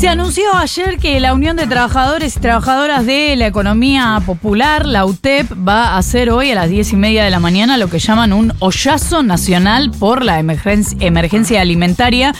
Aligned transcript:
Se 0.00 0.08
anunció 0.08 0.44
ayer 0.54 0.96
que 0.96 1.20
la 1.20 1.34
Unión 1.34 1.58
de 1.58 1.66
Trabajadores 1.66 2.34
y 2.34 2.40
Trabajadoras 2.40 3.04
de 3.04 3.36
la 3.36 3.46
Economía 3.46 4.18
Popular, 4.24 4.86
la 4.86 5.04
UTEP, 5.04 5.52
va 5.52 5.88
a 5.88 5.98
hacer 5.98 6.30
hoy 6.30 6.52
a 6.52 6.54
las 6.54 6.70
diez 6.70 6.94
y 6.94 6.96
media 6.96 7.22
de 7.22 7.28
la 7.28 7.38
mañana 7.38 7.76
lo 7.76 7.88
que 7.88 7.98
llaman 7.98 8.32
un 8.32 8.54
hoyazo 8.60 9.22
nacional 9.22 9.90
por 9.90 10.24
la 10.24 10.38
emergencia, 10.38 10.96
emergencia 11.06 11.60
alimentaria. 11.60 12.32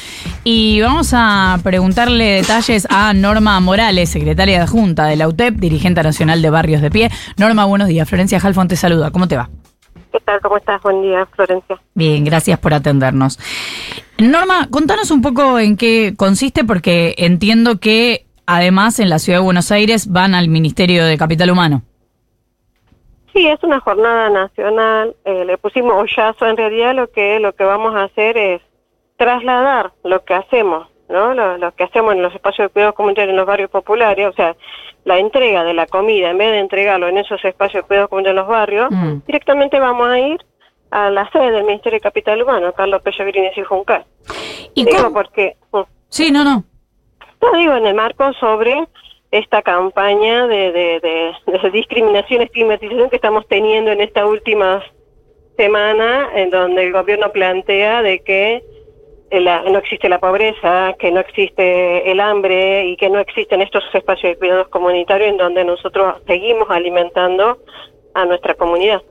Y 0.43 0.81
vamos 0.81 1.11
a 1.13 1.59
preguntarle 1.63 2.37
detalles 2.37 2.87
a 2.89 3.13
Norma 3.13 3.61
Morales, 3.61 4.09
secretaria 4.09 4.61
de 4.61 4.67
Junta 4.67 5.05
de 5.05 5.17
la 5.17 5.29
UTEP, 5.29 5.57
dirigente 5.57 6.03
nacional 6.03 6.41
de 6.41 6.49
Barrios 6.49 6.81
de 6.81 6.91
Pie. 6.91 7.11
Norma, 7.37 7.67
buenos 7.67 7.89
días. 7.89 8.09
Florencia 8.09 8.41
Halfon 8.43 8.69
te 8.69 8.77
saluda. 8.77 9.11
¿Cómo 9.11 9.29
te 9.29 9.37
va? 9.37 9.51
¿Qué 10.13 10.19
tal? 10.21 10.41
¿Cómo 10.41 10.57
estás? 10.57 10.81
Buen 10.83 11.03
día, 11.03 11.27
Florencia. 11.37 11.79
Bien, 11.95 12.25
gracias 12.25 12.59
por 12.59 12.73
atendernos. 12.73 13.39
Norma, 14.23 14.69
contanos 14.71 15.11
un 15.11 15.23
poco 15.23 15.59
en 15.59 15.77
qué 15.77 16.15
consiste, 16.17 16.65
porque 16.65 17.15
entiendo 17.19 17.79
que 17.79 18.27
además 18.47 18.99
en 18.99 19.09
la 19.09 19.19
Ciudad 19.19 19.39
de 19.39 19.45
Buenos 19.45 19.71
Aires 19.71 20.11
van 20.11 20.35
al 20.35 20.49
Ministerio 20.49 21.05
de 21.05 21.17
Capital 21.17 21.51
Humano. 21.51 21.83
Sí, 23.33 23.47
es 23.47 23.63
una 23.63 23.81
jornada 23.81 24.29
nacional. 24.29 25.15
Eh, 25.25 25.45
le 25.45 25.57
pusimos 25.57 25.93
hoyazo. 25.95 26.47
En 26.47 26.57
realidad, 26.57 26.95
lo 26.95 27.11
que 27.11 27.39
lo 27.39 27.53
que 27.53 27.65
vamos 27.65 27.95
a 27.95 28.05
hacer 28.05 28.37
es 28.37 28.61
trasladar 29.17 29.93
lo 30.03 30.25
que 30.25 30.35
hacemos, 30.35 30.89
¿no? 31.09 31.35
Lo, 31.35 31.73
que 31.73 31.85
hacemos 31.85 32.15
en 32.15 32.23
los 32.23 32.35
espacios 32.35 32.69
de 32.69 32.73
cuidados 32.73 32.95
comunitarios 32.95 33.31
en 33.31 33.37
los 33.37 33.47
barrios 33.47 33.71
populares, 33.71 34.27
o 34.27 34.33
sea, 34.33 34.57
la 35.05 35.19
entrega 35.19 35.63
de 35.63 35.75
la 35.75 35.87
comida, 35.87 36.31
en 36.31 36.39
vez 36.39 36.51
de 36.51 36.59
entregarlo 36.59 37.07
en 37.07 37.19
esos 37.19 37.45
espacios 37.45 37.83
de 37.83 37.87
cuidados 37.87 38.09
comunitarios 38.09 38.41
en 38.41 38.49
los 38.49 38.49
barrios, 38.49 38.91
mm. 38.91 39.27
directamente 39.27 39.79
vamos 39.79 40.09
a 40.09 40.19
ir 40.19 40.41
a 40.91 41.11
la 41.11 41.31
sede 41.31 41.53
del 41.53 41.65
Ministerio 41.65 41.99
de 41.99 42.03
Capital 42.03 42.43
Humano, 42.43 42.73
Carlos 42.73 43.03
Pellegrini 43.03 43.51
y 43.55 43.63
Juncal. 43.63 44.05
¿Y 44.75 44.85
digo 44.85 45.13
porque... 45.13 45.57
Sí, 46.09 46.31
no, 46.31 46.45
no. 46.45 46.65
No 47.41 47.59
digo 47.59 47.75
en 47.75 47.87
el 47.87 47.95
marco 47.95 48.33
sobre 48.35 48.87
esta 49.31 49.63
campaña 49.63 50.47
de, 50.47 50.73
de, 50.73 51.01
de, 51.01 51.71
discriminación, 51.71 52.43
estigmatización 52.43 53.11
que 53.11 53.17
estamos 53.17 53.47
teniendo 53.49 53.93
en 53.93 54.01
esta 54.01 54.27
última 54.27 54.83
semana, 55.57 56.31
en 56.35 56.51
donde 56.51 56.85
el 56.85 56.93
gobierno 56.93 57.31
plantea 57.31 58.03
de 58.03 58.21
que 58.21 58.65
no 59.31 59.79
existe 59.79 60.09
la 60.09 60.19
pobreza, 60.19 60.95
que 60.99 61.13
no 61.13 61.21
existe 61.21 62.11
el 62.11 62.19
hambre 62.19 62.87
y 62.87 62.97
que 62.97 63.09
no 63.09 63.21
existen 63.21 63.63
estos 63.63 63.85
espacios 63.95 64.33
de 64.33 64.39
cuidados 64.39 64.69
comunitarios 64.69 65.31
en 65.31 65.37
donde 65.37 65.65
nosotros 65.65 66.17
seguimos 66.27 66.69
alimentando 66.69 67.59
a 68.15 68.25
nuestra 68.25 68.55
comunidad. 68.55 69.03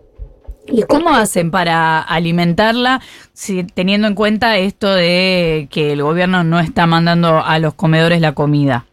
¿Y 0.72 0.84
cómo 0.84 1.09
hacen 1.09 1.52
para 1.52 2.02
alimentarla 2.02 3.00
si, 3.34 3.64
teniendo 3.64 4.08
en 4.08 4.16
cuenta 4.16 4.58
esto 4.58 4.94
de 4.94 5.67
que 5.72 5.94
el 5.94 6.03
gobierno 6.03 6.44
no 6.44 6.59
está 6.59 6.88
mandando 6.88 7.42
a 7.44 7.59
los 7.59 7.73
comedores 7.73 8.22
la 8.22 8.34
comida? 8.34 8.86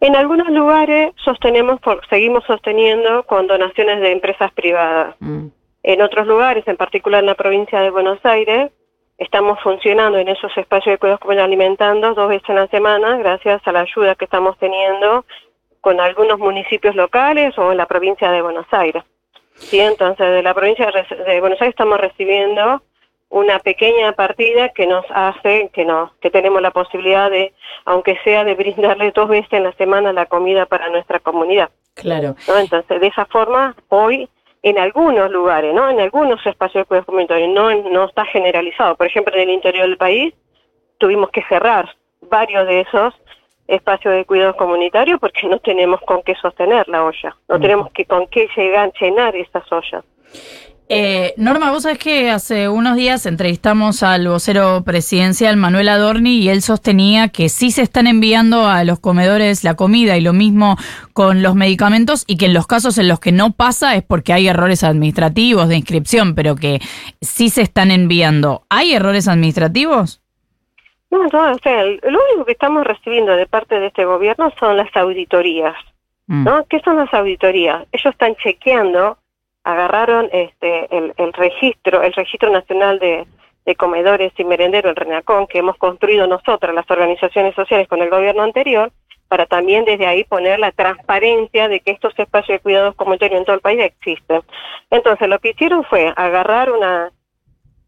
En 0.00 0.16
algunos 0.16 0.48
lugares 0.48 1.12
sostenemos, 1.24 1.78
seguimos 2.08 2.44
sosteniendo 2.44 3.24
con 3.24 3.46
donaciones 3.46 4.00
de 4.00 4.12
empresas 4.12 4.50
privadas. 4.52 5.14
Mm. 5.20 5.48
En 5.82 6.02
otros 6.02 6.26
lugares, 6.26 6.66
en 6.66 6.76
particular 6.76 7.20
en 7.20 7.26
la 7.26 7.34
provincia 7.34 7.80
de 7.80 7.90
Buenos 7.90 8.18
Aires, 8.24 8.70
estamos 9.18 9.58
funcionando 9.62 10.18
en 10.18 10.28
esos 10.28 10.56
espacios 10.56 10.94
de 10.94 10.98
cuidados 10.98 11.20
como 11.20 11.38
alimentando 11.38 12.14
dos 12.14 12.28
veces 12.30 12.48
en 12.48 12.56
la 12.56 12.66
semana 12.68 13.18
gracias 13.18 13.60
a 13.66 13.72
la 13.72 13.80
ayuda 13.80 14.14
que 14.14 14.24
estamos 14.24 14.56
teniendo 14.58 15.26
con 15.82 16.00
algunos 16.00 16.38
municipios 16.38 16.94
locales 16.94 17.56
o 17.58 17.70
en 17.70 17.78
la 17.78 17.86
provincia 17.86 18.30
de 18.30 18.42
Buenos 18.42 18.66
Aires. 18.70 19.04
Sí, 19.60 19.78
entonces 19.78 20.26
de 20.26 20.42
la 20.42 20.54
provincia 20.54 20.90
de 20.90 21.40
Buenos 21.40 21.60
Aires 21.60 21.74
estamos 21.74 22.00
recibiendo 22.00 22.82
una 23.28 23.60
pequeña 23.60 24.12
partida 24.12 24.70
que 24.70 24.86
nos 24.86 25.04
hace 25.10 25.70
que 25.72 25.84
nos 25.84 26.12
que 26.16 26.30
tenemos 26.30 26.60
la 26.60 26.72
posibilidad 26.72 27.30
de 27.30 27.54
aunque 27.84 28.18
sea 28.24 28.44
de 28.44 28.54
brindarle 28.54 29.12
dos 29.12 29.28
veces 29.28 29.52
en 29.52 29.64
la 29.64 29.72
semana 29.72 30.12
la 30.12 30.26
comida 30.26 30.66
para 30.66 30.90
nuestra 30.90 31.20
comunidad. 31.20 31.70
Claro. 31.94 32.34
Entonces, 32.58 33.00
de 33.00 33.06
esa 33.06 33.26
forma 33.26 33.76
hoy 33.88 34.28
en 34.62 34.78
algunos 34.78 35.30
lugares, 35.30 35.72
¿no? 35.72 35.88
En 35.88 36.00
algunos 36.00 36.44
espacios 36.44 36.82
de 36.82 36.86
cuidados 36.86 37.06
comunitarios 37.06 37.50
no 37.50 37.72
no 37.90 38.04
está 38.06 38.24
generalizado. 38.26 38.96
Por 38.96 39.06
ejemplo, 39.06 39.34
en 39.34 39.42
el 39.42 39.50
interior 39.50 39.86
del 39.86 39.96
país 39.96 40.34
tuvimos 40.98 41.30
que 41.30 41.44
cerrar 41.44 41.88
varios 42.22 42.66
de 42.66 42.80
esos 42.80 43.14
espacio 43.70 44.10
de 44.10 44.24
cuidados 44.24 44.56
comunitarios 44.56 45.18
porque 45.20 45.46
no 45.46 45.58
tenemos 45.58 46.00
con 46.02 46.22
qué 46.22 46.34
sostener 46.36 46.88
la 46.88 47.04
olla, 47.04 47.36
no 47.48 47.60
tenemos 47.60 47.90
que 47.92 48.04
con 48.04 48.26
qué 48.26 48.48
llegar, 48.56 48.92
llenar 49.00 49.36
esas 49.36 49.64
ollas. 49.72 50.04
Eh, 50.92 51.34
Norma, 51.36 51.70
vos 51.70 51.84
sabés 51.84 51.98
que 51.98 52.32
hace 52.32 52.68
unos 52.68 52.96
días 52.96 53.24
entrevistamos 53.24 54.02
al 54.02 54.26
vocero 54.26 54.82
presidencial 54.84 55.56
Manuel 55.56 55.88
Adorni 55.88 56.38
y 56.38 56.48
él 56.48 56.62
sostenía 56.62 57.28
que 57.28 57.48
sí 57.48 57.70
se 57.70 57.82
están 57.82 58.08
enviando 58.08 58.66
a 58.66 58.82
los 58.82 58.98
comedores 58.98 59.62
la 59.62 59.74
comida 59.74 60.16
y 60.16 60.20
lo 60.20 60.32
mismo 60.32 60.76
con 61.12 61.42
los 61.42 61.54
medicamentos 61.54 62.24
y 62.26 62.38
que 62.38 62.46
en 62.46 62.54
los 62.54 62.66
casos 62.66 62.98
en 62.98 63.06
los 63.06 63.20
que 63.20 63.30
no 63.30 63.52
pasa 63.52 63.94
es 63.94 64.02
porque 64.02 64.32
hay 64.32 64.48
errores 64.48 64.82
administrativos 64.82 65.68
de 65.68 65.76
inscripción, 65.76 66.34
pero 66.34 66.56
que 66.56 66.80
sí 67.20 67.50
se 67.50 67.62
están 67.62 67.92
enviando. 67.92 68.64
¿Hay 68.68 68.92
errores 68.92 69.28
administrativos? 69.28 70.19
No, 71.10 71.26
no, 71.26 71.52
o 71.52 71.58
sea, 71.58 71.84
lo 71.84 72.18
único 72.28 72.44
que 72.44 72.52
estamos 72.52 72.86
recibiendo 72.86 73.34
de 73.34 73.46
parte 73.46 73.80
de 73.80 73.88
este 73.88 74.04
gobierno 74.04 74.52
son 74.58 74.76
las 74.76 74.94
auditorías, 74.96 75.74
mm. 76.26 76.44
¿no? 76.44 76.64
¿Qué 76.66 76.80
son 76.80 76.96
las 76.98 77.12
auditorías? 77.12 77.86
Ellos 77.90 78.12
están 78.12 78.36
chequeando, 78.36 79.18
agarraron 79.64 80.28
este 80.32 80.96
el, 80.96 81.12
el 81.16 81.32
registro, 81.32 82.02
el 82.02 82.12
registro 82.12 82.50
nacional 82.50 83.00
de, 83.00 83.26
de 83.66 83.74
comedores 83.74 84.32
y 84.38 84.44
merenderos, 84.44 84.90
el 84.90 84.96
RENACON, 84.96 85.46
que 85.46 85.58
hemos 85.58 85.76
construido 85.76 86.26
nosotras, 86.26 86.74
las 86.74 86.90
organizaciones 86.90 87.54
sociales, 87.54 87.88
con 87.88 88.00
el 88.00 88.10
gobierno 88.10 88.42
anterior, 88.42 88.92
para 89.28 89.46
también 89.46 89.84
desde 89.84 90.06
ahí 90.06 90.24
poner 90.24 90.58
la 90.58 90.72
transparencia 90.72 91.68
de 91.68 91.80
que 91.80 91.92
estos 91.92 92.18
espacios 92.18 92.56
de 92.56 92.60
cuidados 92.60 92.94
comunitarios 92.96 93.38
en 93.38 93.44
todo 93.44 93.56
el 93.56 93.62
país 93.62 93.80
existen. 93.80 94.42
Entonces, 94.90 95.28
lo 95.28 95.38
que 95.38 95.50
hicieron 95.50 95.84
fue 95.84 96.12
agarrar 96.16 96.70
una 96.72 97.12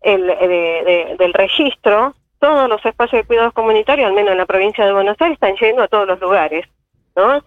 el, 0.03 0.27
de, 0.27 1.17
del 1.19 1.33
registro 1.33 2.15
todos 2.43 2.69
los 2.69 2.85
espacios 2.85 3.23
de 3.23 3.25
cuidados 3.25 3.53
comunitarios, 3.53 4.09
al 4.09 4.15
menos 4.15 4.33
en 4.33 4.39
la 4.39 4.47
provincia 4.47 4.85
de 4.85 4.93
Buenos 4.93 5.17
Aires, 5.21 5.37
están 5.37 5.55
yendo 5.55 5.81
a 5.81 5.87
todos 5.87 6.09
los 6.09 6.19
lugares, 6.19 6.67
¿no? 7.15 7.41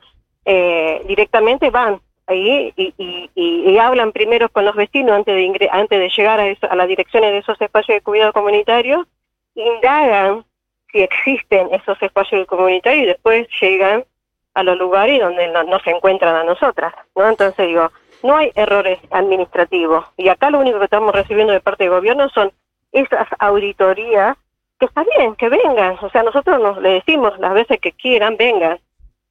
Eh, 0.46 1.02
directamente 1.06 1.70
van 1.70 2.00
ahí 2.28 2.74
y, 2.78 3.78
hablan 3.78 4.14
primero 4.14 4.48
con 4.48 4.64
los 4.64 4.74
vecinos 4.74 5.18
antes 5.18 5.36
de 5.36 5.70
antes 5.70 6.00
de 6.00 6.10
llegar 6.10 6.40
a, 6.40 6.46
a 6.46 6.76
las 6.78 6.88
direcciones 6.88 7.34
de 7.34 7.40
esos 7.40 7.60
espacios 7.60 7.98
de 7.98 8.02
cuidado 8.02 8.32
comunitario, 8.32 9.06
indagan 9.54 10.46
si 10.94 11.02
existen 11.02 11.74
esos 11.74 12.02
espacios 12.02 12.48
comunitarios 12.48 13.04
y 13.04 13.08
después 13.08 13.50
llegan 13.60 14.06
a 14.54 14.64
los 14.64 14.78
lugares 14.78 15.20
donde 15.20 15.50
no, 15.50 15.80
se 15.82 15.90
encuentran 15.90 16.38
a 16.38 16.46
nosotras, 16.46 16.94
¿no? 17.18 17.28
Entonces 17.28 17.68
digo, 17.68 17.92
no 18.24 18.38
hay 18.38 18.50
errores 18.56 19.00
administrativos 19.12 20.06
y 20.16 20.30
acá 20.30 20.50
lo 20.52 20.60
único 20.60 20.80
que 20.80 20.86
estamos 20.86 21.14
recibiendo 21.14 21.52
de 21.52 21.60
parte 21.60 21.84
del 21.84 21.92
gobierno 21.92 22.30
son 22.30 22.54
esas 22.94 23.28
auditorías 23.40 24.38
que 24.80 24.86
está 24.86 25.04
bien, 25.18 25.36
que 25.36 25.50
vengan. 25.50 25.98
O 26.02 26.10
sea, 26.10 26.24
nosotros 26.24 26.60
nos 26.62 26.82
le 26.82 26.90
decimos 26.90 27.38
las 27.40 27.54
veces 27.54 27.80
que 27.80 27.92
quieran, 27.92 28.38
vengan. 28.38 28.80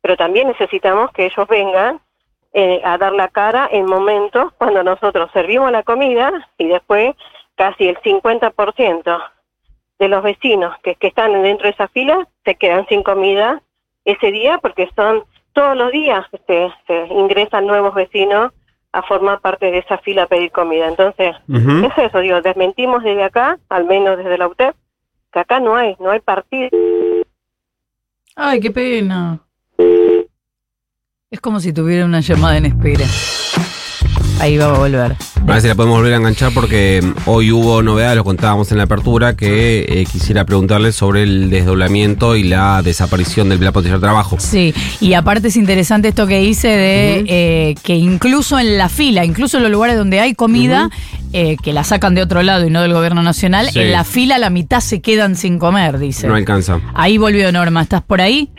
Pero 0.00 0.16
también 0.16 0.48
necesitamos 0.48 1.10
que 1.12 1.26
ellos 1.26 1.48
vengan 1.48 2.00
eh, 2.52 2.80
a 2.84 2.98
dar 2.98 3.12
la 3.12 3.28
cara 3.28 3.68
en 3.70 3.86
momentos 3.86 4.52
cuando 4.58 4.82
nosotros 4.82 5.30
servimos 5.32 5.72
la 5.72 5.82
comida 5.82 6.48
y 6.58 6.68
después 6.68 7.14
casi 7.56 7.88
el 7.88 7.96
50% 7.98 9.24
de 9.98 10.08
los 10.08 10.22
vecinos 10.22 10.76
que, 10.82 10.96
que 10.96 11.08
están 11.08 11.40
dentro 11.42 11.66
de 11.66 11.72
esa 11.72 11.88
fila 11.88 12.28
se 12.44 12.56
quedan 12.56 12.86
sin 12.88 13.02
comida 13.02 13.62
ese 14.04 14.30
día 14.32 14.58
porque 14.58 14.90
son 14.94 15.24
todos 15.52 15.76
los 15.76 15.92
días 15.92 16.26
se 16.46 17.06
ingresan 17.10 17.66
nuevos 17.66 17.94
vecinos 17.94 18.52
a 18.92 19.02
formar 19.02 19.40
parte 19.40 19.70
de 19.70 19.78
esa 19.78 19.98
fila 19.98 20.24
a 20.24 20.26
pedir 20.26 20.52
comida. 20.52 20.86
Entonces, 20.86 21.34
es 21.48 21.98
eso, 21.98 22.18
digo, 22.20 22.40
desmentimos 22.42 23.02
desde 23.02 23.24
acá, 23.24 23.58
al 23.68 23.84
menos 23.86 24.18
desde 24.18 24.38
la 24.38 24.46
UTEP, 24.46 24.74
acá 25.40 25.60
no 25.60 25.76
hay, 25.76 25.96
no 25.98 26.10
hay 26.10 26.20
partido. 26.20 26.68
Ay, 28.36 28.60
qué 28.60 28.70
pena. 28.70 29.40
Es 31.30 31.40
como 31.40 31.60
si 31.60 31.72
tuviera 31.72 32.04
una 32.04 32.20
llamada 32.20 32.56
en 32.56 32.66
espera. 32.66 33.04
Ahí 34.40 34.58
va 34.58 34.66
a 34.66 34.78
volver. 34.78 35.16
A 35.36 35.44
ver 35.44 35.60
si 35.60 35.68
la 35.68 35.74
podemos 35.74 35.98
volver 35.98 36.14
a 36.14 36.16
enganchar 36.16 36.52
porque 36.52 37.00
mm, 37.02 37.28
hoy 37.28 37.52
hubo 37.52 37.82
novedades, 37.82 38.16
lo 38.16 38.24
contábamos 38.24 38.70
en 38.72 38.78
la 38.78 38.84
apertura, 38.84 39.36
que 39.36 39.84
eh, 39.88 40.06
quisiera 40.10 40.44
preguntarle 40.44 40.92
sobre 40.92 41.22
el 41.22 41.50
desdoblamiento 41.50 42.36
y 42.36 42.44
la 42.44 42.82
desaparición 42.82 43.48
del 43.48 43.58
plan 43.58 43.72
potencial 43.72 44.00
trabajo. 44.00 44.36
Sí, 44.40 44.74
y 45.00 45.14
aparte 45.14 45.48
es 45.48 45.56
interesante 45.56 46.08
esto 46.08 46.26
que 46.26 46.38
dice 46.38 46.68
de 46.68 47.24
eh, 47.28 47.74
que 47.82 47.96
incluso 47.96 48.58
en 48.58 48.78
la 48.78 48.88
fila, 48.88 49.24
incluso 49.24 49.58
en 49.58 49.62
los 49.62 49.72
lugares 49.72 49.96
donde 49.96 50.20
hay 50.20 50.34
comida, 50.34 50.90
eh, 51.32 51.56
que 51.62 51.72
la 51.72 51.84
sacan 51.84 52.14
de 52.14 52.22
otro 52.22 52.42
lado 52.42 52.66
y 52.66 52.70
no 52.70 52.82
del 52.82 52.92
gobierno 52.92 53.22
nacional, 53.22 53.68
en 53.74 53.92
la 53.92 54.04
fila 54.04 54.38
la 54.38 54.50
mitad 54.50 54.80
se 54.80 55.00
quedan 55.00 55.36
sin 55.36 55.58
comer, 55.58 55.98
dice. 55.98 56.26
No 56.26 56.34
alcanza. 56.34 56.80
Ahí 56.94 57.18
volvió 57.18 57.50
Norma, 57.52 57.82
¿estás 57.82 58.02
por 58.02 58.20
ahí? 58.20 58.50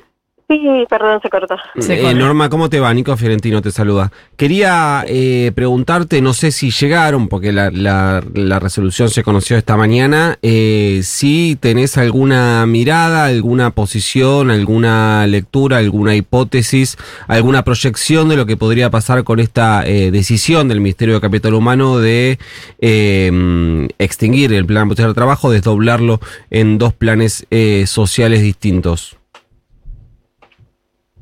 Sí, 0.47 0.85
perdón, 0.87 1.19
se 1.23 1.29
cortó. 1.29 1.55
Eh, 1.89 2.13
Norma, 2.13 2.49
¿cómo 2.49 2.69
te 2.69 2.79
va? 2.79 2.93
Nico 2.93 3.17
Fiorentino 3.17 3.63
te 3.63 3.71
saluda. 3.71 4.11
Quería 4.37 5.03
eh, 5.07 5.51
preguntarte, 5.55 6.21
no 6.21 6.33
sé 6.33 6.51
si 6.51 6.69
llegaron, 6.69 7.27
porque 7.29 7.51
la, 7.51 7.71
la, 7.71 8.23
la 8.35 8.59
resolución 8.59 9.09
se 9.09 9.23
conoció 9.23 9.57
esta 9.57 9.75
mañana, 9.75 10.37
eh, 10.43 11.01
si 11.03 11.57
tenés 11.59 11.97
alguna 11.97 12.63
mirada, 12.67 13.25
alguna 13.25 13.71
posición, 13.71 14.51
alguna 14.51 15.25
lectura, 15.25 15.77
alguna 15.77 16.15
hipótesis, 16.15 16.97
alguna 17.27 17.63
proyección 17.63 18.29
de 18.29 18.35
lo 18.35 18.45
que 18.45 18.55
podría 18.55 18.91
pasar 18.91 19.23
con 19.23 19.39
esta 19.39 19.83
eh, 19.83 20.11
decisión 20.11 20.67
del 20.67 20.79
Ministerio 20.79 21.15
de 21.15 21.21
Capital 21.21 21.55
Humano 21.55 21.97
de 21.97 22.37
eh, 22.79 23.87
extinguir 23.97 24.53
el 24.53 24.67
plan 24.67 24.89
de 24.89 25.13
trabajo, 25.15 25.49
desdoblarlo 25.49 26.19
en 26.51 26.77
dos 26.77 26.93
planes 26.93 27.47
eh, 27.49 27.85
sociales 27.87 28.43
distintos. 28.43 29.17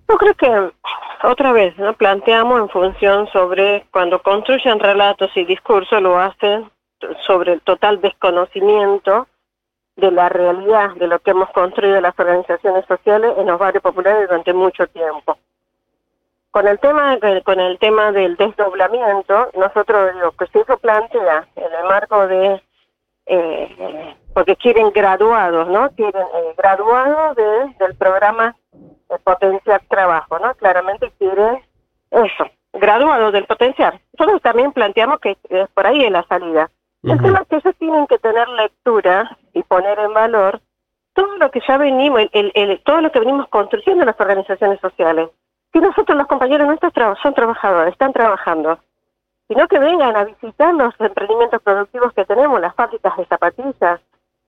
Yo 0.09 0.17
creo 0.17 0.33
que 0.35 0.71
otra 1.23 1.51
vez 1.51 1.77
¿no? 1.77 1.93
planteamos 1.93 2.59
en 2.59 2.69
función 2.69 3.27
sobre 3.31 3.85
cuando 3.91 4.21
construyen 4.21 4.79
relatos 4.79 5.31
y 5.35 5.45
discursos 5.45 6.01
lo 6.01 6.19
hacen 6.19 6.69
sobre 7.25 7.53
el 7.53 7.61
total 7.61 8.01
desconocimiento 8.01 9.27
de 9.95 10.11
la 10.11 10.29
realidad 10.29 10.91
de 10.95 11.07
lo 11.07 11.19
que 11.19 11.31
hemos 11.31 11.49
construido 11.51 12.01
las 12.01 12.17
organizaciones 12.17 12.85
sociales 12.85 13.33
en 13.37 13.47
los 13.47 13.59
barrios 13.59 13.83
populares 13.83 14.27
durante 14.27 14.53
mucho 14.53 14.87
tiempo. 14.87 15.37
Con 16.51 16.67
el 16.67 16.79
tema 16.79 17.17
con 17.43 17.59
el 17.59 17.79
tema 17.79 18.11
del 18.11 18.35
desdoblamiento, 18.35 19.49
nosotros 19.55 20.13
digo 20.13 20.31
que 20.31 20.45
eso 20.59 20.77
plantea 20.77 21.47
en 21.55 21.73
el 21.73 21.83
marco 21.85 22.27
de 22.27 22.61
eh, 23.25 24.15
porque 24.33 24.55
quieren 24.55 24.91
graduados, 24.91 25.67
¿no? 25.67 25.89
Quieren 25.91 26.21
eh, 26.21 26.53
graduados 26.57 27.35
de, 27.35 27.75
del 27.79 27.95
programa 27.95 28.55
potenciar 29.19 29.81
trabajo, 29.87 30.39
¿no? 30.39 30.53
Claramente 30.55 31.11
quieren 31.17 31.61
eso, 32.11 32.45
graduados 32.73 33.33
del 33.33 33.45
potenciar. 33.45 33.99
Nosotros 34.17 34.41
también 34.41 34.71
planteamos 34.71 35.19
que 35.19 35.37
es 35.49 35.69
por 35.69 35.87
ahí 35.87 36.03
en 36.03 36.13
la 36.13 36.23
salida. 36.23 36.69
El 37.03 37.21
tema 37.21 37.39
es 37.39 37.47
que 37.47 37.55
ellos 37.57 37.75
tienen 37.79 38.07
que 38.07 38.17
tener 38.17 38.47
lectura 38.47 39.37
y 39.53 39.61
poner 39.63 39.99
en 39.99 40.13
valor 40.13 40.61
todo 41.13 41.37
lo 41.37 41.51
que 41.51 41.61
ya 41.67 41.77
venimos, 41.77 42.21
el, 42.31 42.51
el, 42.55 42.81
todo 42.83 43.01
lo 43.01 43.11
que 43.11 43.19
venimos 43.19 43.47
construyendo 43.49 44.03
en 44.03 44.07
las 44.07 44.19
organizaciones 44.19 44.79
sociales. 44.79 45.29
Si 45.71 45.79
nosotros 45.79 46.17
los 46.17 46.27
compañeros 46.27 46.67
nuestros 46.67 46.93
son 47.21 47.33
trabajadores, 47.33 47.91
están 47.91 48.13
trabajando, 48.13 48.79
sino 49.47 49.67
que 49.67 49.79
vengan 49.79 50.15
a 50.15 50.23
visitar 50.23 50.73
los 50.73 50.93
emprendimientos 50.99 51.61
productivos 51.61 52.13
que 52.13 52.25
tenemos, 52.25 52.61
las 52.61 52.75
fábricas 52.75 53.17
de 53.17 53.25
zapatillas, 53.25 53.99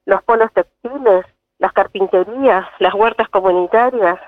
los 0.06 0.22
polos 0.22 0.52
textiles, 0.52 1.26
las 1.58 1.72
carpinterías, 1.72 2.66
las 2.78 2.94
huertas 2.94 3.28
comunitarias, 3.28 4.18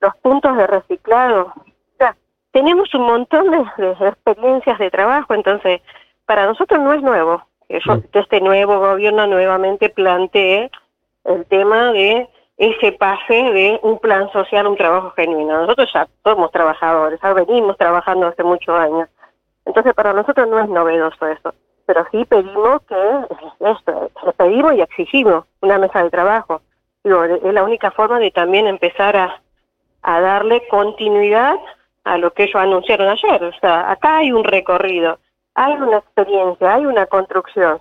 los 0.00 0.16
puntos 0.16 0.56
de 0.56 0.66
reciclado. 0.66 1.52
O 1.56 1.96
sea, 1.98 2.16
tenemos 2.52 2.92
un 2.94 3.02
montón 3.02 3.50
de, 3.50 3.64
de 3.76 4.08
experiencias 4.08 4.78
de 4.78 4.90
trabajo, 4.90 5.34
entonces 5.34 5.80
para 6.26 6.46
nosotros 6.46 6.80
no 6.80 6.92
es 6.92 7.02
nuevo 7.02 7.42
que, 7.70 8.18
este 8.18 8.40
nuevo 8.40 8.78
gobierno 8.80 9.26
nuevamente 9.26 9.88
plantee 9.90 10.70
el 11.24 11.46
tema 11.46 11.92
de 11.92 12.28
ese 12.56 12.92
pase 12.92 13.34
de 13.34 13.80
un 13.82 13.98
plan 13.98 14.30
social 14.32 14.66
un 14.66 14.76
trabajo 14.76 15.10
genuino. 15.12 15.62
Nosotros 15.62 15.88
ya 15.94 16.08
somos 16.24 16.50
trabajadores, 16.50 17.20
ya 17.22 17.32
venimos 17.32 17.76
trabajando 17.78 18.26
hace 18.26 18.42
muchos 18.42 18.74
años. 18.74 19.08
Entonces 19.64 19.94
para 19.94 20.12
nosotros 20.12 20.48
no 20.48 20.58
es 20.58 20.68
novedoso 20.68 21.26
eso, 21.26 21.54
pero 21.86 22.04
sí 22.10 22.24
pedimos 22.24 22.82
que, 22.82 22.96
esto, 23.60 24.10
pedimos 24.36 24.74
y 24.74 24.80
exigimos 24.80 25.44
una 25.60 25.78
mesa 25.78 26.02
de 26.02 26.10
trabajo. 26.10 26.60
Digo, 27.04 27.24
es 27.24 27.54
la 27.54 27.62
única 27.62 27.90
forma 27.92 28.18
de 28.18 28.30
también 28.30 28.66
empezar 28.66 29.16
a, 29.16 29.40
a 30.02 30.20
darle 30.20 30.62
continuidad 30.68 31.56
a 32.04 32.18
lo 32.18 32.32
que 32.32 32.44
ellos 32.44 32.56
anunciaron 32.56 33.08
ayer. 33.08 33.44
O 33.44 33.52
sea, 33.60 33.90
acá 33.90 34.18
hay 34.18 34.32
un 34.32 34.44
recorrido, 34.44 35.18
hay 35.54 35.74
una 35.74 35.98
experiencia, 35.98 36.74
hay 36.74 36.86
una 36.86 37.06
construcción 37.06 37.80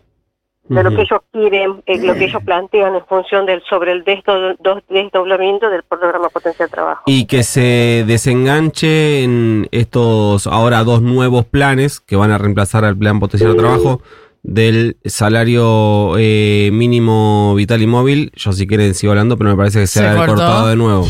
de 0.68 0.84
lo 0.84 0.92
que 0.92 1.02
ellos 1.02 1.20
quieren, 1.32 1.82
eh, 1.88 2.06
lo 2.06 2.14
que 2.14 2.26
ellos 2.26 2.44
plantean 2.44 2.94
en 2.94 3.06
función 3.08 3.48
del 3.48 3.64
sobre 3.68 3.92
el 3.92 4.04
desdoblamiento 4.04 5.70
del 5.70 5.82
programa 5.84 6.30
Potencial 6.30 6.70
Trabajo. 6.70 7.04
Y 7.08 7.26
que 7.26 7.42
se 7.42 8.04
desenganche 8.06 9.24
en 9.24 9.68
estos 9.72 10.46
ahora 10.46 10.84
dos 10.84 11.02
nuevos 11.02 11.46
planes 11.46 12.00
que 12.00 12.16
van 12.16 12.30
a 12.32 12.38
reemplazar 12.38 12.86
al 12.86 12.96
plan 12.96 13.20
Potencial 13.20 13.56
Trabajo 13.56 14.02
del 14.44 14.98
salario 15.06 16.18
eh, 16.18 16.70
mínimo 16.72 17.56
vital 17.56 17.82
y 17.82 17.88
móvil. 17.88 18.32
Yo 18.36 18.54
si 18.54 18.68
quieren 18.68 18.94
sigo 18.94 19.12
hablando, 19.12 19.38
pero 19.38 19.50
me 19.50 19.56
parece 19.56 19.82
que 19.82 19.88
se, 19.88 20.06
ha 20.06 20.26
cortado 20.26 20.68
de 20.68 20.76
nuevo. 20.76 21.08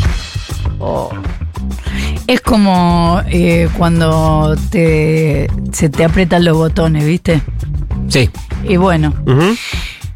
Oh. 0.80 1.12
Es 2.28 2.42
como 2.42 3.22
eh, 3.28 3.70
cuando 3.78 4.56
te, 4.70 5.50
se 5.72 5.90
te 5.90 6.04
aprietan 6.04 6.46
los 6.46 6.58
botones, 6.58 7.06
¿viste? 7.06 7.42
Sí. 8.08 8.30
Y 8.64 8.78
bueno. 8.78 9.14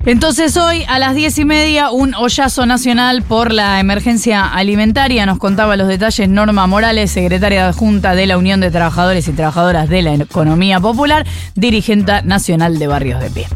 Entonces 0.06 0.58
hoy 0.58 0.84
a 0.90 1.00
las 1.00 1.16
diez 1.16 1.38
y 1.40 1.46
media 1.46 1.90
un 1.90 2.14
hoyazo 2.14 2.66
nacional 2.66 3.24
por 3.24 3.54
la 3.54 3.80
emergencia 3.80 4.46
alimentaria. 4.46 5.26
Nos 5.26 5.38
contaba 5.38 5.78
los 5.78 5.88
detalles 5.88 6.28
Norma 6.28 6.68
Morales, 6.68 7.12
secretaria 7.12 7.68
adjunta 7.68 8.14
de 8.14 8.28
la 8.28 8.38
Unión 8.38 8.60
de 8.60 8.70
Trabajadores 8.70 9.28
y 9.30 9.32
Trabajadoras 9.32 9.88
de 9.88 10.02
la 10.02 10.14
Economía 10.16 10.82
Popular, 10.82 11.26
dirigente 11.56 12.22
nacional 12.24 12.80
de 12.80 12.88
Barrios 12.88 13.22
de 13.22 13.30
Pie. 13.30 13.48